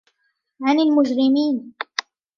[0.61, 1.73] عَنِ الْمُجْرِمِينَ